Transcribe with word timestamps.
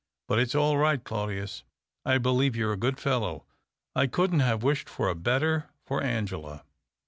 "But 0.27 0.39
it's 0.39 0.55
all 0.55 0.79
right, 0.79 1.03
Claudius. 1.03 1.61
I 2.05 2.17
believe 2.17 2.55
you're 2.55 2.73
a 2.73 2.75
good 2.75 2.99
fellow— 2.99 3.45
I 3.95 4.07
couldn't 4.07 4.39
have 4.39 4.63
wished 4.63 4.89
for 4.89 5.09
a 5.09 5.13
better 5.15 5.69
for 5.85 6.01
Angela. 6.01 6.63